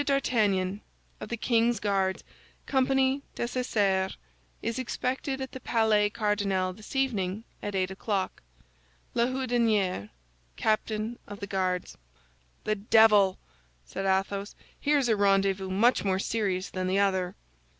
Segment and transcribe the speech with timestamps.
[0.03, 0.81] d'Artagnan,
[1.19, 2.23] of the king's Guards,
[2.65, 4.15] company Dessessart,
[4.63, 8.41] is expected at the Palais Cardinal this evening, at eight o'clock.
[9.13, 10.09] "LA HOUDINIERE,
[10.55, 11.99] Captain of the Guards"
[12.63, 13.37] "The devil!"
[13.85, 17.35] said Athos; "here's a rendezvous much more serious than the other."